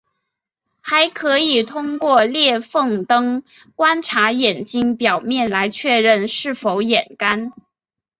[0.81, 3.43] 还可以通过裂缝灯
[3.75, 7.53] 观察眼睛表面来确认是否眼干。